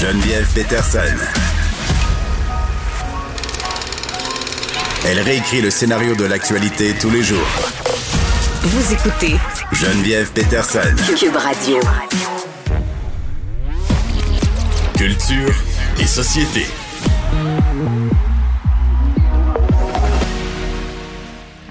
Geneviève 0.00 0.46
Peterson. 0.54 1.00
Elle 5.04 5.18
réécrit 5.20 5.60
le 5.60 5.70
scénario 5.70 6.14
de 6.14 6.24
l'actualité 6.24 6.94
tous 7.00 7.10
les 7.10 7.24
jours. 7.24 7.48
Vous 8.62 8.92
écoutez 8.92 9.36
Geneviève 9.72 10.30
Peterson. 10.30 10.94
Cube 11.18 11.34
Radio. 11.34 11.80
Culture 14.96 15.54
et 15.98 16.06
société. 16.06 16.66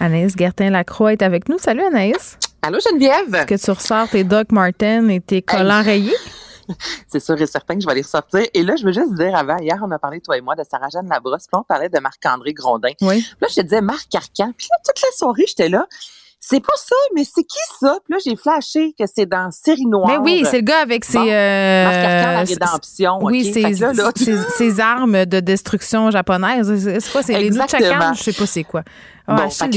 Anaïs 0.01 0.33
Gertin-Lacroix 0.37 1.13
est 1.13 1.21
avec 1.21 1.47
nous. 1.47 1.57
Salut 1.59 1.83
Anaïs. 1.83 2.37
Allô 2.61 2.79
Geneviève? 2.85 3.33
Est-ce 3.33 3.45
que 3.45 3.65
tu 3.65 3.71
ressors 3.71 4.09
tes 4.09 4.25
Doc 4.25 4.51
Martens 4.51 5.09
et 5.09 5.21
tes 5.21 5.41
collants 5.41 5.81
rayés? 5.81 6.11
C'est 7.07 7.19
sûr 7.19 7.39
et 7.41 7.45
certain 7.45 7.75
que 7.75 7.81
je 7.81 7.87
vais 7.87 7.95
les 7.95 8.01
ressortir. 8.01 8.45
Et 8.53 8.63
là, 8.63 8.75
je 8.75 8.85
veux 8.85 8.91
juste 8.91 9.13
dire 9.15 9.35
avant, 9.35 9.57
hier, 9.57 9.79
on 9.83 9.91
a 9.91 9.99
parlé, 9.99 10.21
toi 10.21 10.37
et 10.37 10.41
moi, 10.41 10.55
de 10.55 10.63
Sarah-Jeanne 10.69 11.07
Labrosse, 11.09 11.47
puis 11.47 11.59
on 11.59 11.63
parlait 11.63 11.89
de 11.89 11.99
Marc-André 11.99 12.53
Grondin. 12.53 12.91
Oui. 13.01 13.25
Là, 13.41 13.47
je 13.49 13.55
te 13.55 13.61
disais 13.61 13.81
Marc 13.81 14.13
Arcan. 14.13 14.51
Puis 14.57 14.67
là, 14.69 14.77
toute 14.85 15.01
la 15.01 15.17
soirée, 15.17 15.45
j'étais 15.47 15.69
là. 15.69 15.85
C'est 16.49 16.61
pas 16.61 16.73
ça, 16.77 16.95
mais 17.15 17.23
c'est 17.25 17.43
qui 17.43 17.57
ça? 17.79 17.97
Puis 18.05 18.13
là, 18.13 18.17
j'ai 18.25 18.35
flashé 18.37 18.93
que 18.97 19.03
c'est 19.13 19.25
dans 19.25 19.49
Série 19.51 19.85
Noire. 19.85 20.07
Mais 20.07 20.17
oui, 20.17 20.45
c'est 20.49 20.57
le 20.57 20.63
gars 20.63 20.79
avec 20.81 21.03
ses. 21.03 21.17
Bon. 21.17 21.25
euh, 21.27 21.83
Marc 21.83 21.95
Arcan, 21.97 22.31
la 22.31 22.39
rédemption. 22.43 23.17
Oui, 23.21 23.45
OK? 23.47 23.53
ses, 23.53 23.73
là, 23.83 23.93
là- 23.93 24.11
ses- 24.15 24.37
ses 24.57 24.79
armes 24.79 25.25
de 25.25 25.39
destruction 25.41 26.09
japonaises. 26.11 26.73
C'est 27.01 27.11
quoi? 27.11 27.21
C'est 27.23 27.37
les. 27.37 27.49
Nunchakan? 27.49 28.13
Je 28.13 28.23
sais 28.23 28.31
pas 28.33 28.45
c'est 28.45 28.63
quoi. 28.63 28.83
Ah, 29.29 29.35
Bon. 29.35 29.49
C'était 29.49 29.67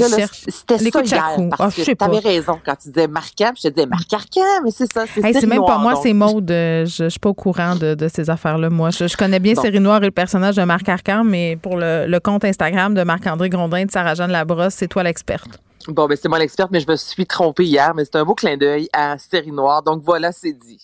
Les 0.79 0.91
ça 0.93 1.03
hier, 1.03 1.37
parce 1.59 1.75
Ah, 1.77 1.83
que 1.85 1.93
pas. 1.97 2.07
t'avais 2.07 2.19
raison 2.21 2.61
quand 2.65 2.77
tu 2.81 2.89
disais 2.91 3.09
puis 3.09 3.25
je 3.57 3.63
te 3.69 3.75
disais 3.75 3.87
Marc 3.87 4.13
Arcan, 4.13 4.41
mais 4.63 4.71
c'est 4.71 4.93
ça, 4.93 5.07
c'est 5.13 5.25
Hey, 5.25 5.35
c'est 5.35 5.47
même 5.49 5.65
pas 5.67 5.79
moi, 5.79 5.95
c'est 6.01 6.13
Maude. 6.13 6.47
Je, 6.49 7.07
suis 7.09 7.19
pas 7.19 7.31
au 7.31 7.35
courant 7.35 7.75
de, 7.75 7.95
de 7.97 8.07
ces 8.07 8.31
affaires-là. 8.31 8.71
Moi, 8.71 8.91
je, 8.91 9.09
je 9.09 9.17
connais 9.17 9.41
bien 9.41 9.55
Bon. 9.55 9.63
Série 9.63 9.81
Noire 9.81 10.01
et 10.05 10.07
le 10.07 10.13
personnage 10.13 10.55
de 10.55 10.63
Marc 10.63 10.89
Arcan, 10.89 11.25
mais 11.25 11.57
pour 11.61 11.77
le, 11.77 12.07
le 12.07 12.21
compte 12.21 12.45
Instagram 12.45 12.95
de 12.95 13.03
Marc-André 13.03 13.49
Grondin 13.49 13.87
de 13.87 13.91
Sarah-Jeanne 13.91 14.31
Labrosse, 14.31 14.75
c'est 14.75 14.87
toi 14.87 15.03
l'experte. 15.03 15.59
Bon, 15.89 16.07
ben 16.07 16.17
c'est 16.21 16.29
moi 16.29 16.39
l'experte, 16.39 16.71
mais 16.71 16.81
je 16.81 16.89
me 16.89 16.97
suis 16.97 17.27
trompée 17.27 17.65
hier, 17.65 17.95
mais 17.95 18.05
c'est 18.05 18.17
un 18.17 18.25
beau 18.25 18.35
clin 18.35 18.57
d'œil 18.57 18.89
à 18.93 19.17
Série 19.19 19.53
Noire, 19.53 19.83
donc 19.83 20.03
voilà, 20.05 20.31
c'est 20.31 20.53
dit. 20.53 20.81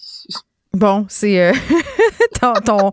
Bon, 0.72 1.06
c'est 1.08 1.40
euh, 1.40 1.52
ton, 2.40 2.52
ton- 2.64 2.90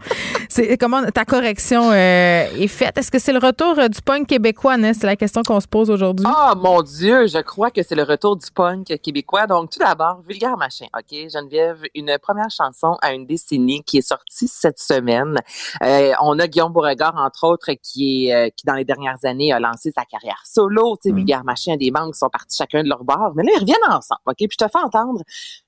c'est 0.50 0.78
comment 0.78 1.04
ta 1.12 1.26
correction 1.26 1.92
euh, 1.92 2.46
est 2.58 2.68
faite? 2.68 2.98
Est-ce 2.98 3.12
que 3.12 3.20
c'est 3.20 3.34
le 3.34 3.40
retour 3.40 3.78
euh, 3.80 3.88
du 3.88 4.02
punk 4.02 4.28
québécois, 4.28 4.78
Ness? 4.78 4.98
C'est 5.02 5.08
la 5.08 5.16
question 5.16 5.42
qu'on 5.44 5.60
se 5.60 5.68
pose 5.68 5.90
aujourd'hui. 5.90 6.26
Ah, 6.30 6.54
mon 6.56 6.82
Dieu, 6.82 7.28
je 7.28 7.40
crois 7.40 7.72
que 7.72 7.82
c'est 7.84 7.96
le 7.96 8.04
retour 8.04 8.36
du 8.38 8.46
punk 8.54 8.86
québécois. 9.02 9.48
Donc, 9.48 9.72
tout 9.72 9.80
d'abord, 9.80 10.22
Vulgaire 10.28 10.58
Machin, 10.58 10.86
OK? 10.98 11.30
Geneviève, 11.32 11.82
une 11.96 12.18
première 12.22 12.50
chanson 12.50 12.98
à 13.02 13.14
une 13.14 13.26
décennie 13.26 13.84
qui 13.84 13.98
est 14.00 14.08
sortie 14.08 14.48
cette 14.48 14.80
semaine. 14.80 15.36
Euh, 15.84 16.12
on 16.22 16.38
a 16.40 16.48
Guillaume 16.48 16.72
Beauregard, 16.74 17.16
entre 17.18 17.46
autres, 17.48 17.72
qui 17.82 18.28
est, 18.28 18.34
euh, 18.36 18.50
qui 18.56 18.66
dans 18.66 18.74
les 18.76 18.86
dernières 18.86 19.18
années 19.24 19.52
a 19.52 19.60
lancé 19.60 19.92
sa 19.96 20.06
carrière 20.06 20.42
solo. 20.46 20.96
Tu 20.98 21.10
sais, 21.10 21.14
Mm. 21.14 21.16
Vulgaire 21.16 21.44
Machin, 21.44 21.76
des 21.78 21.92
membres 21.92 22.12
qui 22.14 22.20
sont 22.20 22.30
partis 22.30 22.58
chacun 22.58 22.84
de 22.84 22.90
leur 22.90 23.04
bord. 23.04 23.32
Mais 23.36 23.44
là, 23.44 23.52
ils 23.56 23.60
reviennent 23.60 23.78
ensemble, 23.90 24.22
OK? 24.26 24.36
Puis 24.38 24.48
je 24.60 24.66
te 24.66 24.70
fais 24.72 24.80
entendre, 24.84 25.22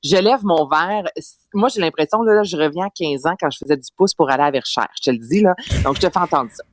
je 0.04 0.18
lève 0.18 0.44
mon 0.44 0.68
verre. 0.68 1.04
Moi, 1.54 1.70
j'ai 1.70 1.80
l'impression, 1.82 2.22
là, 2.24 2.34
là, 2.36 2.44
je 2.44 2.58
reviens 2.58 2.86
à 2.88 2.90
15 2.90 3.26
ans 3.28 3.36
quand 3.40 3.50
je 3.56 3.66
faisais 3.66 3.78
du 3.78 3.90
pouce 3.98 4.14
pour 4.14 4.30
aller 4.30 4.44
à 4.44 4.52
Verchères. 4.52 4.90
Je 5.02 5.10
te 5.10 5.16
le 5.16 5.18
dis, 5.20 5.42
là. 5.42 5.56
Donc, 5.84 5.96
je 5.96 6.02
te 6.02 6.10
fais 6.10 6.20
entendre 6.20 6.50
ça. 6.54 6.64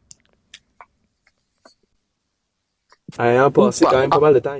Ayant 3.18 3.50
passé 3.50 3.84
quand 3.84 3.98
même 3.98 4.08
pas. 4.08 4.18
mal 4.20 4.34
de 4.34 4.38
temps 4.38 4.56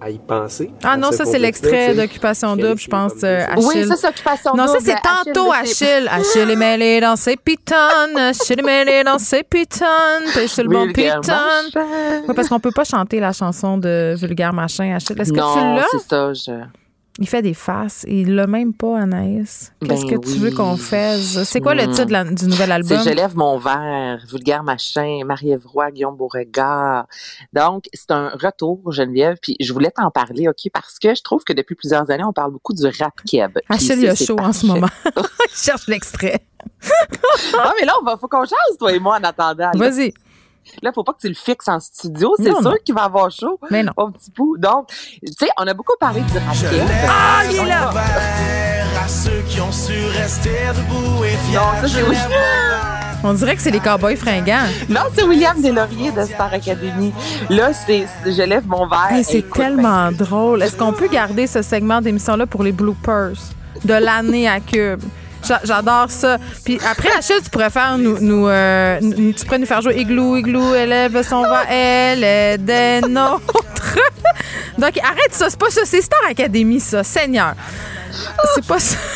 à 0.00 0.10
y, 0.10 0.18
penser. 0.18 0.70
ah 0.84 0.96
non, 0.96 1.10
ça 1.12 1.24
c'est 1.24 1.38
l'extrait 1.38 1.94
d'Occupation 1.94 2.56
Double, 2.56 2.78
je 2.78 2.88
pense, 2.88 3.12
euh, 3.24 3.44
Oui, 3.56 3.66
Achille. 3.66 3.82
Oui, 3.82 3.88
ça, 3.88 3.96
c'est 3.96 4.08
Occupation 4.08 4.54
non, 4.54 4.66
ça 4.66 4.74
Double. 4.74 4.84
c'est 4.84 4.92
Achille, 4.92 5.32
tantôt 5.34 5.52
Achille. 5.52 6.08
Achille 6.10 6.50
est 6.50 6.56
mêlé 6.56 7.00
dans 7.00 7.16
ses 7.16 7.36
pitons. 7.36 7.74
Achille 8.16 8.58
est 8.58 8.62
mêlé 8.62 9.04
dans 9.04 9.18
ses 9.18 9.42
pitons. 9.42 9.84
Puis 10.34 10.48
sur 10.48 10.64
le 10.64 10.70
bon 10.70 10.92
piton. 10.92 11.20
Oui, 12.28 12.34
parce 12.34 12.48
qu'on 12.48 12.60
peut 12.60 12.72
pas 12.72 12.84
chanter 12.84 13.18
la 13.20 13.32
chanson 13.32 13.78
de 13.78 14.14
Vulgaire 14.16 14.52
Machin, 14.52 14.94
Achille. 14.94 15.20
Est-ce 15.20 15.32
que 15.32 15.38
non, 15.38 15.54
tu 15.54 15.60
l'as? 15.60 15.86
c'est 15.90 16.08
ça. 16.08 16.32
Je... 16.34 16.87
Il 17.20 17.28
fait 17.28 17.42
des 17.42 17.54
faces. 17.54 18.04
Il 18.08 18.36
l'a 18.36 18.46
même 18.46 18.72
pas, 18.72 19.00
Anaïs. 19.00 19.72
Qu'est-ce 19.84 20.06
Ben 20.06 20.20
que 20.20 20.24
tu 20.24 20.38
veux 20.38 20.52
qu'on 20.52 20.76
fasse? 20.76 21.42
C'est 21.44 21.60
quoi 21.60 21.74
le 21.74 21.86
Hmm. 21.86 21.90
titre 21.92 22.12
la- 22.12 22.22
du 22.24 22.46
nouvel 22.46 22.70
album? 22.70 22.96
C'est 23.02 23.10
Je 23.10 23.14
lève 23.16 23.36
mon 23.36 23.58
verre, 23.58 24.20
vulgaire 24.30 24.62
machin, 24.62 25.20
Marie-Ève 25.26 25.64
Guillaume 25.92 26.16
Beauregard. 26.16 27.06
Donc, 27.52 27.84
c'est 27.92 28.12
un 28.12 28.28
retour, 28.40 28.92
Geneviève, 28.92 29.36
puis 29.42 29.56
je 29.58 29.72
voulais 29.72 29.90
t'en 29.90 30.10
parler, 30.12 30.46
OK, 30.48 30.70
parce 30.72 30.98
que 31.00 31.12
je 31.14 31.22
trouve 31.22 31.42
que 31.42 31.52
depuis 31.52 31.74
plusieurs 31.74 32.08
années, 32.10 32.22
on 32.24 32.32
parle 32.32 32.52
beaucoup 32.52 32.72
du 32.72 32.84
rap 32.84 33.14
keb. 33.26 33.58
Achille, 33.68 33.98
il 34.00 34.08
a 34.08 34.14
chaud 34.14 34.38
en 34.38 34.52
ce 34.52 34.66
moment. 34.66 34.86
il 35.16 35.54
cherche 35.56 35.88
l'extrait. 35.88 36.40
Ah, 37.60 37.72
mais 37.78 37.86
là, 37.86 37.92
va, 38.04 38.16
faut 38.16 38.28
qu'on 38.28 38.44
change, 38.44 38.78
toi 38.78 38.92
et 38.92 38.98
moi, 38.98 39.18
en 39.20 39.24
attendant. 39.24 39.70
Vas-y. 39.74 40.12
Là, 40.82 40.92
faut 40.94 41.04
pas 41.04 41.12
que 41.12 41.20
tu 41.20 41.28
le 41.28 41.34
fixes 41.34 41.68
en 41.68 41.80
studio, 41.80 42.34
c'est 42.36 42.54
sûr 42.60 42.76
qu'il 42.84 42.94
va 42.94 43.04
avoir 43.04 43.30
chaud. 43.30 43.58
Mais 43.70 43.82
non. 43.82 43.92
Mon 43.96 44.12
petit 44.12 44.30
bout. 44.30 44.56
Donc, 44.58 44.88
tu 44.88 45.32
sais, 45.38 45.48
on 45.58 45.66
a 45.66 45.74
beaucoup 45.74 45.96
parlé 45.98 46.20
du 46.20 46.38
rap 46.38 46.56
keb. 46.70 46.88
Ah, 47.08 47.42
il 47.50 47.56
est 47.56 47.66
là! 47.66 47.90
à 49.04 49.08
ceux 49.08 49.42
qui 49.48 49.60
ont 49.60 49.72
su 49.72 49.92
rester 50.20 50.50
debout 50.76 51.24
et 51.24 51.28
fiers. 51.28 51.58
Non, 51.58 51.80
ça, 51.80 51.88
c'est 51.88 52.02
oui. 52.02 52.16
On 53.24 53.32
dirait 53.34 53.56
que 53.56 53.62
c'est 53.62 53.70
les 53.70 53.80
cowboys 53.80 54.16
fringants. 54.16 54.66
Non, 54.88 55.00
c'est 55.14 55.24
William 55.24 55.60
Deslauriers 55.60 56.12
de 56.12 56.22
Star 56.22 56.52
Academy. 56.52 57.12
Là, 57.50 57.72
c'est 57.72 58.06
Je 58.24 58.42
lève 58.42 58.66
mon 58.66 58.86
verre. 58.86 59.08
Hey, 59.10 59.24
c'est 59.24 59.48
tellement 59.50 60.12
drôle. 60.12 60.62
Est-ce 60.62 60.76
qu'on 60.76 60.92
peut 60.92 61.08
garder 61.08 61.46
ce 61.46 61.62
segment 61.62 62.00
d'émission-là 62.00 62.46
pour 62.46 62.62
les 62.62 62.72
bloopers 62.72 63.36
de 63.84 63.94
l'année 63.94 64.48
à 64.48 64.60
Cube? 64.60 65.02
J'a- 65.48 65.60
J'adore 65.64 66.10
ça. 66.10 66.36
Puis 66.64 66.78
après, 66.88 67.08
Achille, 67.18 67.40
tu 67.42 67.48
pourrais 67.50 67.70
faire 67.70 67.96
nous, 67.98 68.18
nous, 68.20 68.46
euh, 68.48 68.98
nous- 69.00 69.32
tu 69.32 69.44
pourrais 69.46 69.58
nous 69.58 69.66
faire 69.66 69.80
jouer 69.80 69.96
Igloo, 69.96 70.36
Igloo, 70.36 70.74
élève 70.74 71.22
son 71.26 71.42
va, 71.42 71.64
elle 71.70 72.22
est 72.22 72.58
des 72.58 73.00
nôtres. 73.08 73.96
Donc, 74.78 74.98
arrête 75.02 75.32
ça, 75.32 75.48
c'est 75.50 75.58
pas 75.58 75.70
ça, 75.70 75.80
c'est 75.84 76.02
Star 76.02 76.20
Academy, 76.30 76.78
ça, 76.80 77.02
Seigneur. 77.02 77.54
C'est 78.54 78.66
pas 78.66 78.78
ça. 78.78 78.96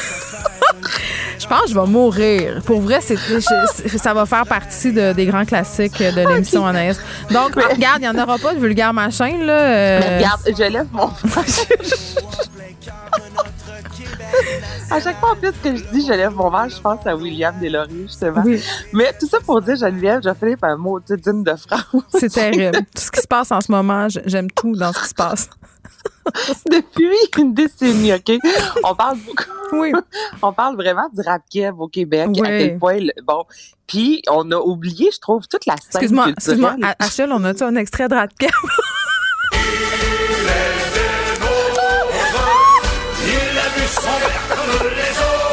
Je 1.38 1.46
pense 1.48 1.62
que 1.62 1.68
je 1.70 1.74
vais 1.74 1.86
mourir. 1.86 2.62
Pour 2.64 2.80
vrai, 2.80 3.00
c'est, 3.00 3.16
je- 3.16 3.98
ça 3.98 4.14
va 4.14 4.26
faire 4.26 4.46
partie 4.46 4.92
de- 4.92 5.12
des 5.12 5.26
grands 5.26 5.44
classiques 5.44 5.98
de 5.98 6.28
l'émission 6.28 6.64
Anaïs. 6.64 6.98
Donc, 7.30 7.54
regarde, 7.56 7.98
il 8.00 8.02
n'y 8.02 8.08
en 8.08 8.22
aura 8.22 8.38
pas 8.38 8.54
de 8.54 8.60
vulgaire 8.60 8.92
machin, 8.94 9.32
là. 9.44 9.52
euh, 9.52 10.00
Mais 10.00 10.16
regarde, 10.18 10.40
je 10.46 10.62
lève 10.72 10.86
mon 10.92 11.10
À 14.92 15.00
chaque 15.00 15.18
fois, 15.20 15.32
en 15.32 15.36
plus, 15.36 15.52
que 15.52 15.74
je 15.74 15.84
dis 15.84 16.06
je 16.06 16.12
lève 16.12 16.34
mon 16.34 16.50
verre, 16.50 16.68
je 16.68 16.78
pense 16.78 17.06
à 17.06 17.16
William 17.16 17.54
Deslauriers, 17.58 18.02
justement. 18.02 18.42
Oui, 18.44 18.62
Mais 18.92 19.10
tout 19.18 19.26
ça 19.26 19.38
pour 19.40 19.62
dire, 19.62 19.74
Geneviève, 19.76 20.20
je 20.22 20.34
finis 20.34 20.56
par 20.56 20.70
un 20.70 20.76
mot 20.76 21.00
d'une 21.00 21.42
de 21.42 21.54
France. 21.56 22.04
c'est 22.10 22.28
terrible. 22.30 22.76
Tout 22.94 23.02
ce 23.02 23.10
qui 23.10 23.20
se 23.22 23.26
passe 23.26 23.50
en 23.52 23.60
ce 23.62 23.72
moment, 23.72 24.06
j'aime 24.26 24.50
tout 24.50 24.76
dans 24.76 24.92
ce 24.92 25.00
qui 25.02 25.08
se 25.08 25.14
passe. 25.14 25.48
Depuis 26.70 27.08
une 27.38 27.54
décennie, 27.54 28.12
OK? 28.12 28.32
On 28.84 28.94
parle 28.94 29.16
beaucoup. 29.20 29.44
Oui. 29.72 29.92
On 30.42 30.52
parle 30.52 30.76
vraiment 30.76 31.08
du 31.10 31.22
rap 31.22 31.40
au 31.78 31.88
Québec, 31.88 32.28
Oui. 32.34 32.46
à 32.46 32.58
quel 32.58 32.78
point, 32.78 32.98
le- 32.98 33.12
bon. 33.24 33.44
Puis, 33.86 34.22
on 34.30 34.50
a 34.52 34.56
oublié, 34.56 35.10
je 35.12 35.18
trouve, 35.18 35.46
toute 35.48 35.64
la 35.66 35.76
scène 35.76 35.86
Excuse-moi, 36.02 36.28
excuse-moi. 36.30 36.76
Achille, 36.98 37.30
on 37.30 37.42
a-tu 37.44 37.62
un 37.62 37.76
extrait 37.76 38.08
de 38.08 38.14
Ratcap? 38.14 38.50
Il 43.24 44.31
les 44.72 45.10
autres. 45.10 45.52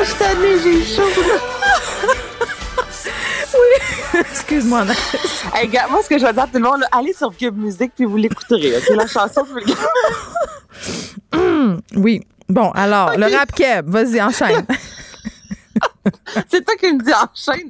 Je 0.00 0.04
suis 0.04 0.18
tannée, 0.18 0.58
j'ai 0.62 0.84
chaud. 0.84 1.02
Excuse-moi. 4.20 4.84
Hey, 5.54 5.68
gars, 5.68 5.86
moi, 5.90 6.00
ce 6.02 6.08
que 6.08 6.18
je 6.18 6.24
vais 6.24 6.32
dire 6.32 6.42
à 6.42 6.46
tout 6.46 6.54
le 6.54 6.60
monde, 6.60 6.80
là, 6.80 6.88
allez 6.92 7.12
sur 7.12 7.36
Cube 7.36 7.56
Musique 7.56 7.92
puis 7.96 8.04
vous 8.04 8.16
l'écouterez, 8.16 8.76
OK? 8.76 8.96
La 8.96 9.06
chanson, 9.06 9.44
le 9.54 9.62
Oui. 11.96 12.20
Bon, 12.48 12.70
alors, 12.72 13.16
le 13.16 13.34
rap 13.34 13.52
keb, 13.52 13.88
vas-y, 13.88 14.20
enchaîne. 14.20 14.66
C'est 16.48 16.64
toi 16.64 16.76
qui 16.76 16.92
me 16.92 17.02
dis 17.02 17.12
enchaîne. 17.12 17.68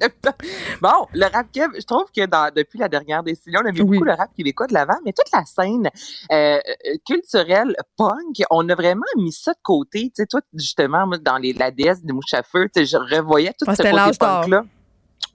Bon, 0.81 1.06
le 1.12 1.25
rap 1.32 1.46
Kev, 1.52 1.69
je 1.78 1.84
trouve 1.84 2.06
que 2.16 2.26
dans, 2.26 2.52
depuis 2.55 2.78
la 2.78 2.88
dernière 2.88 3.22
décennie, 3.22 3.56
on 3.56 3.66
a 3.66 3.72
Oui. 3.84 3.99
beaucoup 3.99 4.05
le 4.05 4.12
rap 4.12 4.31
québécois 4.37 4.66
de 4.66 4.75
l'avant, 4.75 4.99
mais 5.05 5.12
toute 5.12 5.31
la 5.32 5.44
scène 5.44 5.88
euh, 6.32 6.58
euh, 6.58 6.61
culturelle 7.06 7.75
punk, 7.96 8.43
on 8.50 8.69
a 8.69 8.75
vraiment 8.75 9.02
mis 9.16 9.32
ça 9.32 9.52
de 9.52 9.58
côté. 9.62 10.05
Tu 10.05 10.12
sais, 10.16 10.26
toi, 10.26 10.40
justement, 10.55 11.06
moi, 11.06 11.19
dans 11.19 11.38
les, 11.38 11.52
la 11.52 11.70
déesse 11.70 12.02
des 12.02 12.12
mouches 12.12 12.34
à 12.34 12.43
feu, 12.43 12.69
tu 12.75 12.81
sais, 12.81 12.87
je 12.87 12.96
revoyais 12.96 13.52
tout 13.58 13.66
Ouais, 13.66 13.76
ce 13.76 13.82
côté 13.82 13.93
l'âge 13.93 14.19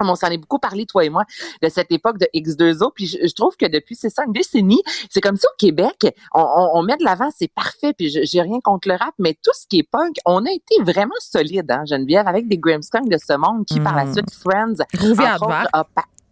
On 0.01 0.15
s'en 0.15 0.27
est 0.27 0.37
beaucoup 0.37 0.59
parlé, 0.59 0.85
toi 0.85 1.03
et 1.03 1.09
moi, 1.09 1.25
de 1.61 1.69
cette 1.69 1.91
époque 1.91 2.17
de 2.17 2.27
X2O. 2.33 2.91
Puis 2.95 3.07
je, 3.07 3.17
je 3.27 3.33
trouve 3.33 3.55
que 3.57 3.65
depuis, 3.65 3.95
c'est 3.95 4.09
ça, 4.09 4.23
une 4.25 4.33
décennie, 4.33 4.81
c'est 5.09 5.21
comme 5.21 5.37
ça 5.37 5.47
au 5.49 5.55
Québec, 5.57 6.07
on, 6.33 6.41
on, 6.41 6.79
on 6.79 6.83
met 6.83 6.97
de 6.97 7.03
l'avant, 7.03 7.29
c'est 7.35 7.51
parfait, 7.53 7.93
puis 7.97 8.09
j'ai 8.09 8.41
rien 8.41 8.59
contre 8.63 8.87
le 8.87 8.95
rap, 8.95 9.13
mais 9.19 9.33
tout 9.33 9.51
ce 9.53 9.67
qui 9.67 9.79
est 9.79 9.89
punk, 9.89 10.15
on 10.25 10.45
a 10.45 10.51
été 10.51 10.81
vraiment 10.83 11.13
solide, 11.19 11.69
hein, 11.69 11.83
Geneviève, 11.85 12.27
avec 12.27 12.47
des 12.47 12.57
Grimmskunk 12.57 13.09
de 13.09 13.17
ce 13.17 13.33
monde 13.37 13.65
qui, 13.65 13.79
par 13.79 13.95
la 13.95 14.05
Mm. 14.05 14.13
suite, 14.13 14.33
Friends, 14.33 14.75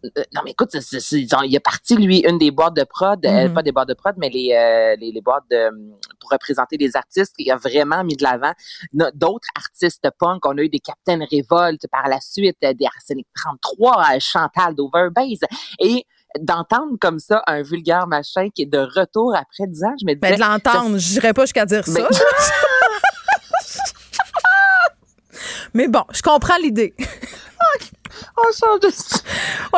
Euh, 0.06 0.10
non, 0.36 0.42
mais 0.46 0.52
écoute, 0.52 0.70
c'est- 0.72 0.82
c'est- 0.82 1.00
c'est- 1.00 1.20
ils 1.22 1.36
ont- 1.36 1.42
il 1.42 1.56
a 1.58 1.60
parti, 1.60 1.96
lui, 1.96 2.20
une 2.20 2.38
des 2.38 2.52
boîtes 2.52 2.76
de 2.76 2.84
prod, 2.84 3.20
euh, 3.26 3.48
Mhm. 3.48 3.54
pas 3.54 3.64
des 3.64 3.72
boîtes 3.72 3.88
de 3.90 3.96
prod, 3.96 4.14
mais 4.18 4.30
les, 4.30 4.54
euh, 4.54 4.96
les, 5.00 5.12
les 5.12 5.22
boîtes 5.22 5.44
de, 5.50 5.70
pour 6.20 6.30
représenter 6.32 6.78
des 6.78 6.96
artistes. 6.96 7.34
Il 7.40 7.50
a 7.52 7.56
vraiment 7.56 8.04
mis 8.04 8.16
de 8.16 8.24
l'avant 8.24 8.54
no- 8.94 9.10
d'autres 9.16 9.48
artistes 9.56 10.08
punk. 10.20 10.46
On 10.46 10.58
a 10.58 10.62
eu 10.62 10.70
des 10.70 10.80
Captain 10.80 11.20
Revolt 11.32 11.82
par 11.92 12.08
la 12.08 12.20
suite, 12.22 12.58
des 12.62 12.86
Arsenic 12.86 13.28
33, 13.36 14.04
euh, 14.14 14.20
Chantal 14.20 14.76
d'Overbase. 14.76 15.40
Et 15.80 16.06
d'entendre 16.40 16.98
comme 17.02 17.18
ça 17.20 17.42
un 17.48 17.64
vulgaire 17.64 18.06
machin 18.06 18.50
qui 18.54 18.62
est 18.64 18.66
de 18.68 18.78
retour 18.80 19.34
après 19.36 19.66
10 19.68 19.84
ans, 19.84 19.96
je 20.00 20.06
me 20.06 20.14
disais... 20.14 20.20
Ben, 20.20 20.36
de 20.36 20.40
l'entendre, 20.42 20.98
je 21.00 21.14
n'irais 21.14 21.34
pas 21.34 21.44
jusqu'à 21.44 21.66
dire 21.66 21.86
ça. 21.88 22.08
Mais- 25.74 25.88
bon, 25.88 26.04
je 26.12 26.22
comprends 26.22 26.58
l'idée. 26.62 26.94
on 28.38 28.44
change 28.54 28.80
de. 28.82 28.90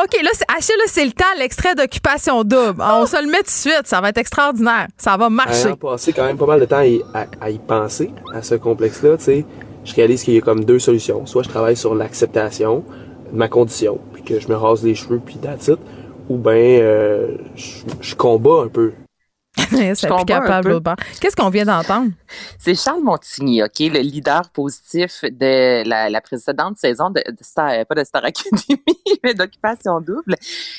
OK, 0.02 0.22
là, 0.22 0.30
c'est- 0.32 0.44
Achille, 0.56 0.74
là, 0.78 0.84
c'est 0.86 1.04
le 1.04 1.12
temps, 1.12 1.24
l'extrait 1.38 1.74
d'occupation 1.74 2.42
double. 2.44 2.80
On 2.82 3.06
se 3.06 3.20
le 3.22 3.28
met 3.30 3.38
tout 3.38 3.44
de 3.44 3.48
suite. 3.50 3.82
Ça 3.84 4.00
va 4.00 4.08
être 4.10 4.18
extraordinaire. 4.18 4.86
Ça 4.96 5.16
va 5.16 5.28
marcher. 5.30 5.66
Ayant 5.68 5.76
passé 5.76 6.12
quand 6.12 6.24
même 6.24 6.36
pas 6.38 6.46
mal 6.46 6.60
de 6.60 6.64
temps 6.64 6.76
à 6.78 6.86
y, 6.86 7.02
à- 7.14 7.26
à 7.40 7.50
y 7.50 7.58
penser, 7.58 8.10
à 8.34 8.42
ce 8.42 8.54
complexe-là, 8.54 9.16
tu 9.18 9.24
sais, 9.24 9.44
je 9.84 9.94
réalise 9.94 10.22
qu'il 10.22 10.34
y 10.34 10.38
a 10.38 10.40
comme 10.40 10.64
deux 10.64 10.78
solutions. 10.78 11.26
Soit 11.26 11.42
je 11.42 11.48
travaille 11.48 11.76
sur 11.76 11.94
l'acceptation 11.94 12.84
de 13.32 13.36
ma 13.36 13.48
condition, 13.48 13.98
puis 14.12 14.22
que 14.22 14.40
je 14.40 14.48
me 14.48 14.54
rase 14.56 14.82
les 14.84 14.94
cheveux, 14.94 15.20
puis 15.24 15.36
that's 15.36 15.68
it. 15.68 15.78
Ou 16.28 16.36
ben 16.36 16.80
euh, 16.82 17.26
je, 17.56 17.78
je 18.00 18.14
combats 18.14 18.62
un 18.64 18.68
peu. 18.68 18.92
c'est 19.94 20.08
plus 20.08 20.24
capable 20.24 20.80
bord. 20.80 20.96
Qu'est-ce 21.20 21.36
qu'on 21.36 21.50
vient 21.50 21.64
d'entendre? 21.64 22.10
C'est 22.58 22.74
Charles 22.74 23.02
Montigny, 23.02 23.62
OK, 23.62 23.78
le 23.80 24.00
leader 24.00 24.48
positif 24.50 25.22
de 25.22 25.86
la, 25.88 26.08
la 26.10 26.20
précédente 26.20 26.76
saison 26.78 27.10
de, 27.10 27.22
de 27.26 27.36
Star, 27.42 27.70
euh, 27.70 27.84
pas 27.84 27.94
de 27.94 28.04
Star 28.04 28.24
Academy, 28.24 28.82
mais 29.24 29.34
d'Occupation 29.34 30.00
Double. 30.00 30.36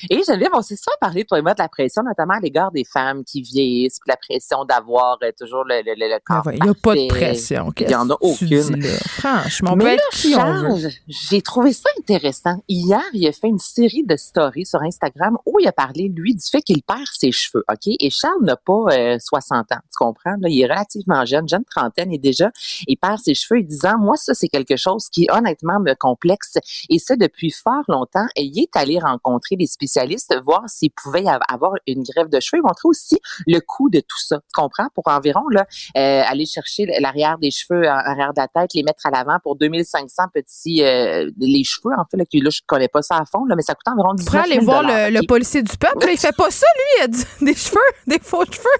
Et 0.10 0.22
Geneviève, 0.28 0.52
on 0.54 0.62
s'est 0.62 0.76
souvent 0.76 0.96
parlé, 1.00 1.26
toi 1.26 1.40
et 1.40 1.42
moi, 1.42 1.54
de 1.54 1.62
la 1.62 1.70
pression, 1.70 2.04
notamment 2.04 2.36
à 2.36 2.40
l'égard 2.40 2.72
des 2.72 2.84
femmes 2.84 3.24
qui 3.24 3.42
vieillissent, 3.42 4.00
puis 4.00 4.10
la 4.10 4.18
pression 4.18 4.66
d'avoir 4.66 5.18
euh, 5.24 5.32
toujours 5.38 5.64
le, 5.66 5.82
le, 5.86 5.94
le, 5.98 6.14
le 6.14 6.20
corps 6.24 6.52
Il 6.52 6.64
n'y 6.64 6.70
a 6.70 6.74
pas 6.74 6.96
de 6.96 7.08
pression. 7.08 7.72
Il 7.80 7.90
y 7.90 7.96
en 7.96 8.10
a 8.10 8.18
aucune. 8.20 8.48
dis 8.48 8.82
là? 8.82 8.98
Franchement, 9.08 9.76
Mais 9.76 9.96
là. 9.96 10.02
Charles, 10.12 10.90
j'ai 11.08 11.42
trouvé 11.42 11.74
ça 11.74 11.90
intéressant. 12.00 12.64
Hier, 12.68 13.02
il 13.14 13.28
a 13.28 13.32
fait 13.32 13.48
une 13.48 13.60
série 13.60 14.04
de 14.04 14.16
stories 14.16 14.66
sur 14.66 14.82
Instagram 14.82 15.38
où 15.46 15.60
il 15.60 15.68
a 15.68 15.72
parlé, 15.72 16.12
lui, 16.14 16.34
du 16.36 16.46
fait 16.50 16.62
qu'il 16.62 16.82
perd 16.84 17.06
ses 17.14 17.32
cheveux, 17.32 17.64
OK? 17.70 17.88
Et 17.88 18.10
Charles 18.10 18.44
n'a 18.44 18.56
pas 18.56 18.81
euh, 18.90 19.18
60 19.20 19.72
ans, 19.72 19.76
tu 19.76 19.98
comprends? 19.98 20.36
Là, 20.40 20.50
il 20.50 20.62
est 20.62 20.66
relativement 20.66 21.26
jeune, 21.26 21.48
jeune 21.48 21.64
trentaine, 21.66 22.12
et 22.12 22.18
déjà, 22.18 22.52
il 22.88 22.98
perd 22.98 23.20
ses 23.20 23.34
cheveux 23.34 23.60
et 23.60 23.64
disant, 23.64 23.98
moi, 23.98 24.16
ça, 24.18 24.34
c'est 24.34 24.48
quelque 24.48 24.76
chose 24.76 25.08
qui, 25.10 25.28
honnêtement, 25.32 25.80
me 25.80 25.94
complexe. 25.94 26.58
Et 26.90 27.00
ça, 27.00 27.16
depuis 27.16 27.52
fort 27.52 27.84
longtemps. 27.88 28.26
Et 28.36 28.44
il 28.44 28.60
est 28.60 28.76
allé 28.76 29.00
rencontrer 29.00 29.56
des 29.56 29.68
spécialistes, 29.68 30.36
voir 30.46 30.64
s'il 30.68 30.92
pouvait 30.92 31.26
avoir 31.50 31.74
une 31.88 32.04
grève 32.04 32.30
de 32.30 32.40
cheveux 32.40 32.60
et 32.60 32.62
montrer 32.62 32.86
aussi 32.86 33.18
le 33.48 33.60
coût 33.60 33.90
de 33.90 34.00
tout 34.00 34.20
ça. 34.20 34.38
Tu 34.38 34.62
comprends? 34.62 34.88
Pour 34.94 35.08
environ, 35.08 35.48
là, 35.50 35.66
euh, 35.98 36.24
aller 36.26 36.46
chercher 36.46 36.86
l'arrière 37.00 37.38
des 37.38 37.52
cheveux, 37.52 37.88
en 37.88 37.96
arrière 37.96 38.34
de 38.34 38.42
la 38.42 38.48
tête, 38.48 38.74
les 38.74 38.84
mettre 38.84 39.06
à 39.06 39.12
l'avant 39.12 39.38
pour 39.44 39.56
2500 39.56 40.24
petits, 40.34 40.84
euh, 40.84 41.30
les 41.40 41.64
cheveux, 41.64 41.94
en 41.98 42.06
fait, 42.10 42.18
là, 42.18 42.24
là, 42.34 42.50
je 42.50 42.62
connais 42.68 42.88
pas 42.88 43.02
ça 43.02 43.18
à 43.18 43.26
fond, 43.26 43.46
là, 43.46 43.56
mais 43.56 43.62
ça 43.62 43.76
coûte 43.76 43.88
environ 43.88 44.14
19 44.14 44.26
Tu 44.26 44.32
pourrais 44.32 44.48
000 44.48 44.58
aller 44.58 44.66
voir 44.66 45.12
le, 45.12 45.26
policier 45.28 45.64
du 45.64 45.78
peuple. 45.78 46.08
il 46.10 46.18
fait 46.18 46.36
pas 46.36 46.52
ça, 46.52 46.66
lui. 46.76 46.84
Il 47.00 47.04
a 47.04 47.08
des 47.46 47.56
cheveux, 47.56 47.80
des 48.08 48.20
faux 48.20 48.46
cheveux. 48.46 48.71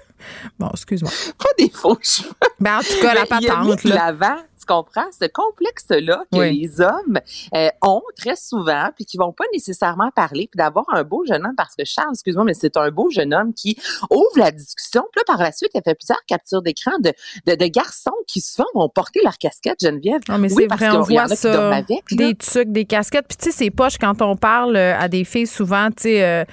Excuse-moi. 0.72 1.10
Pas 1.38 1.48
des 1.58 1.70
faux 1.70 1.98
cheveux. 2.02 2.30
Ben, 2.60 2.78
en 2.78 2.80
tout 2.80 3.00
cas, 3.00 3.14
la 3.14 3.26
patente, 3.26 3.84
l'avant, 3.84 4.36
tu 4.58 4.66
comprends, 4.66 5.06
ce 5.20 5.26
complexe-là 5.26 6.22
que 6.32 6.38
Oui. 6.38 6.60
les 6.60 6.80
hommes 6.80 7.18
euh, 7.54 7.68
ont 7.82 8.02
très 8.16 8.36
souvent, 8.36 8.90
puis 8.94 9.04
qui 9.04 9.16
vont 9.16 9.32
pas 9.32 9.44
nécessairement 9.52 10.10
parler, 10.14 10.48
puis 10.50 10.56
d'avoir 10.56 10.84
un 10.92 11.02
beau 11.02 11.24
jeune 11.26 11.44
homme, 11.44 11.56
parce 11.56 11.74
que 11.74 11.84
Charles, 11.84 12.10
excuse-moi, 12.12 12.44
mais 12.44 12.54
c'est 12.54 12.76
un 12.76 12.90
beau 12.92 13.10
jeune 13.10 13.34
homme 13.34 13.52
qui 13.54 13.76
ouvre 14.10 14.36
la 14.36 14.52
discussion. 14.52 15.02
Puis 15.12 15.18
là, 15.20 15.24
par 15.26 15.42
la 15.42 15.50
suite, 15.50 15.70
il 15.74 15.78
a 15.78 15.82
fait 15.82 15.96
plusieurs 15.96 16.24
captures 16.28 16.62
d'écran 16.62 16.92
de, 17.00 17.12
de, 17.46 17.56
de 17.56 17.66
garçons 17.66 18.12
qui 18.28 18.40
souvent 18.40 18.68
vont 18.74 18.88
porter 18.88 19.20
leur 19.24 19.36
casquette, 19.36 19.78
Geneviève. 19.82 20.20
Non, 20.28 20.38
mais 20.38 20.52
Oui, 20.52 20.66
c'est 20.70 20.76
vrai, 20.76 20.90
on 20.90 21.00
voit 21.02 21.26
ça. 21.28 21.70
avec. 21.74 22.04
Des 22.12 22.34
trucs, 22.36 22.70
des 22.70 22.84
casquettes. 22.84 23.26
Puis, 23.26 23.38
tu 23.38 23.50
sais, 23.50 23.50
c'est 23.50 23.70
poche 23.70 23.98
quand 23.98 24.22
on 24.22 24.36
parle 24.36 24.76
euh, 24.76 24.96
à 24.96 25.08
des 25.08 25.24
filles, 25.24 25.48
souvent, 25.48 25.88
tu 25.88 26.04
sais, 26.04 26.22
euh, 26.24 26.44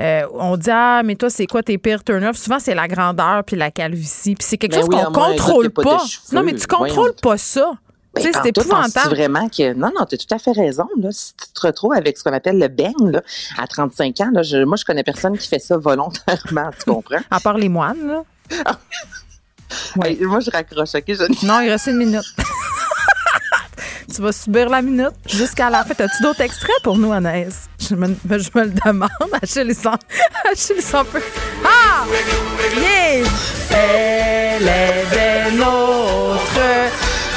euh, 0.00 0.22
on 0.34 0.56
dit, 0.56 0.70
ah, 0.72 1.02
mais 1.04 1.14
toi, 1.16 1.30
c'est 1.30 1.46
quoi 1.46 1.62
tes 1.62 1.78
pires 1.78 2.02
turn-off? 2.02 2.36
Souvent, 2.36 2.58
c'est 2.58 2.74
la 2.74 2.88
grandeur 2.88 3.44
puis 3.44 3.56
la 3.56 3.70
calvitie. 3.70 4.34
Puis, 4.34 4.46
c'est 4.48 4.58
quelque 4.58 4.72
Ben 4.72 4.80
chose 4.80 4.88
oui, 4.90 4.96
qu'on 5.04 5.12
contrôle 5.12 5.70
pas 5.70 5.98
Non, 6.32 6.42
mais 6.42 6.54
tu 6.54 6.66
contrôles 6.66 7.14
pas 7.20 7.38
ça. 7.38 7.72
Ben, 8.14 8.22
c'est 8.32 8.46
épouvantable. 8.56 9.12
vraiment 9.12 9.48
que 9.48 9.72
non 9.74 9.90
non 9.98 10.06
tu 10.08 10.14
as 10.14 10.18
tout 10.18 10.32
à 10.32 10.38
fait 10.38 10.52
raison 10.52 10.86
là 11.00 11.08
si 11.10 11.34
tu 11.34 11.52
te 11.52 11.66
retrouves 11.66 11.94
avec 11.94 12.16
ce 12.16 12.22
qu'on 12.22 12.32
appelle 12.32 12.60
le 12.60 12.68
bang 12.68 12.94
là 13.12 13.22
à 13.58 13.66
35 13.66 14.20
ans 14.20 14.30
là 14.32 14.44
je, 14.44 14.58
moi 14.58 14.76
je 14.76 14.84
connais 14.84 15.02
personne 15.02 15.36
qui 15.36 15.48
fait 15.48 15.58
ça 15.58 15.76
volontairement 15.78 16.70
tu 16.78 16.84
comprends? 16.92 17.18
À 17.28 17.40
part 17.40 17.58
les 17.58 17.68
moines, 17.68 18.06
là. 18.06 18.22
Ouais. 19.96 20.12
Hey, 20.12 20.20
moi 20.20 20.38
je 20.38 20.50
raccroche 20.52 20.94
ok 20.94 21.04
je 21.08 21.44
Non, 21.44 21.58
il 21.60 21.70
reste 21.70 21.88
une 21.88 21.96
minute. 21.96 22.22
tu 24.14 24.22
vas 24.22 24.30
subir 24.30 24.68
la 24.68 24.80
minute 24.82 25.14
jusqu'à 25.26 25.68
la 25.70 25.82
fin. 25.82 25.94
As-tu 26.04 26.22
d'autres 26.22 26.42
extraits 26.42 26.76
pour 26.84 26.96
nous, 26.96 27.10
Anaïs? 27.12 27.68
Je 27.88 27.94
me, 27.94 28.06
je 28.06 28.48
me 28.54 28.64
le 28.64 28.70
demande. 28.84 29.08
Achille, 29.42 29.66
il 29.68 29.74
s'en, 29.74 29.94
Achille, 30.50 30.76
il 30.76 30.82
s'en 30.82 31.04
peut. 31.04 31.22
Ah! 31.64 32.04
Yeah! 32.76 33.24
Elle 33.70 34.68
est 34.68 35.50
des 35.50 35.56
nôtres. 35.56 36.40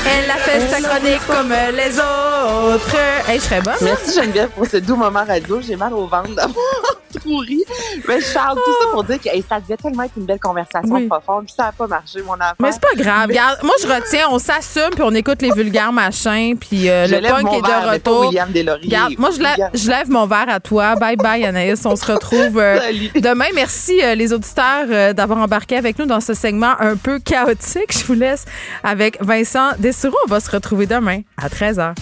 Elle 0.09 0.29
a 0.31 0.38
fait 0.38 0.59
sa 0.69 0.81
chronique 0.88 1.21
comme 1.27 1.53
les 1.75 1.97
autres. 1.99 2.95
Hey, 3.27 3.39
je 3.39 3.44
serais 3.45 3.61
bonne. 3.61 3.73
hein? 3.73 3.77
Merci 3.81 4.13
Geneviève 4.19 4.49
pour 4.49 4.65
ce 4.65 4.77
doux 4.77 4.95
moment 4.95 5.25
radio. 5.25 5.59
J'ai 5.61 5.75
mal 5.75 5.94
au 5.94 6.07
ventre 6.07 6.33
d'avoir 6.35 6.65
trop 7.13 7.38
ri. 7.39 7.63
Mais 8.07 8.21
Charles, 8.21 8.57
tout 8.63 8.71
ça 8.81 8.88
pour 8.92 9.04
dire 9.04 9.19
que 9.19 9.30
hey, 9.30 9.44
ça 9.48 9.59
devait 9.59 9.77
tellement 9.77 10.04
être 10.04 10.13
une 10.18 10.25
belle 10.25 10.39
conversation 10.39 10.94
Oui. 10.95 11.07
profonde. 11.07 11.45
Puis 11.45 11.54
ça 11.57 11.63
n'a 11.65 11.71
pas 11.71 11.88
marché, 11.88 12.21
mon 12.21 12.33
affaire. 12.33 12.56
Mais 12.59 12.71
c'est 12.71 12.81
pas 12.81 12.95
grave. 12.95 13.27
Regarde, 13.30 13.59
moi, 13.63 13.74
je 13.81 13.88
retiens, 13.88 14.25
on 14.31 14.39
s'assume, 14.39 14.89
puis 14.92 15.01
on 15.04 15.13
écoute 15.13 15.42
les 15.42 15.51
vulgaires 15.51 15.91
machins, 15.93 16.58
puis 16.58 16.89
euh, 16.89 17.08
le 17.08 17.22
punk 17.22 17.53
est 17.53 17.65
verre, 17.67 17.84
de 17.86 17.89
retour. 17.93 18.27
William. 18.27 18.50
Regarde, 18.50 19.13
moi, 19.17 19.29
je 19.31 19.39
lève, 19.41 19.51
William. 19.51 19.70
je 19.74 19.89
lève 19.89 20.10
mon 20.10 20.25
verre 20.27 20.50
à 20.50 20.60
toi. 20.60 20.96
Bye 20.96 21.15
bye, 21.17 21.46
Anaïs. 21.46 21.86
On 21.86 21.96
se 21.96 22.12
retrouve 22.12 22.58
euh, 22.60 22.79
demain. 23.15 23.46
Merci, 23.55 24.00
euh, 24.03 24.15
les 24.15 24.34
auditeurs, 24.34 25.13
d'avoir 25.13 25.39
embarqué 25.39 25.77
avec 25.77 25.98
nous 26.00 26.05
dans 26.05 26.22
ce 26.22 26.34
segment 26.34 26.74
un 26.79 26.96
peu 26.96 27.20
chaotique. 27.20 27.91
Je 27.98 28.03
vous 28.05 28.13
laisse 28.13 28.46
avec 28.84 29.22
Vincent 29.24 29.72
Dessureau. 29.79 30.17
On 30.25 30.29
va 30.29 30.39
se 30.39 30.50
retrouver 30.51 30.86
demain 30.86 31.22
à 31.41 31.48
13h. 31.50 31.93